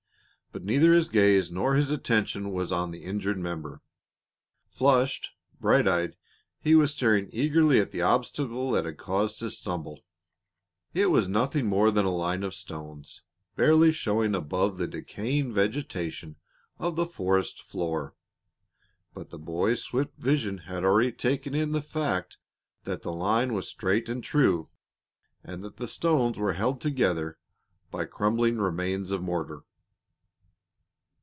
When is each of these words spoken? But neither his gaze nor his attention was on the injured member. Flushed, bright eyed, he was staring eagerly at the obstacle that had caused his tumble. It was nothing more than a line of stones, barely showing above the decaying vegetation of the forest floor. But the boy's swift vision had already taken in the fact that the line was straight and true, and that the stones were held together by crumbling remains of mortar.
But 0.53 0.65
neither 0.65 0.91
his 0.91 1.07
gaze 1.07 1.49
nor 1.49 1.75
his 1.75 1.91
attention 1.91 2.51
was 2.51 2.73
on 2.73 2.91
the 2.91 3.03
injured 3.05 3.39
member. 3.39 3.81
Flushed, 4.67 5.29
bright 5.61 5.87
eyed, 5.87 6.17
he 6.59 6.75
was 6.75 6.91
staring 6.91 7.29
eagerly 7.31 7.79
at 7.79 7.93
the 7.93 8.01
obstacle 8.01 8.71
that 8.71 8.83
had 8.83 8.97
caused 8.97 9.39
his 9.39 9.61
tumble. 9.61 10.03
It 10.93 11.05
was 11.05 11.29
nothing 11.29 11.67
more 11.67 11.89
than 11.89 12.03
a 12.05 12.13
line 12.13 12.43
of 12.43 12.53
stones, 12.53 13.21
barely 13.55 13.93
showing 13.93 14.35
above 14.35 14.75
the 14.75 14.89
decaying 14.89 15.53
vegetation 15.53 16.35
of 16.79 16.97
the 16.97 17.05
forest 17.07 17.61
floor. 17.61 18.13
But 19.13 19.29
the 19.29 19.39
boy's 19.39 19.81
swift 19.81 20.17
vision 20.17 20.57
had 20.57 20.83
already 20.83 21.13
taken 21.13 21.55
in 21.55 21.71
the 21.71 21.81
fact 21.81 22.39
that 22.83 23.03
the 23.03 23.13
line 23.13 23.53
was 23.53 23.69
straight 23.69 24.09
and 24.09 24.21
true, 24.21 24.69
and 25.45 25.63
that 25.63 25.77
the 25.77 25.87
stones 25.87 26.37
were 26.37 26.51
held 26.59 26.81
together 26.81 27.37
by 27.89 28.03
crumbling 28.03 28.57
remains 28.57 29.11
of 29.11 29.21
mortar. 29.23 29.61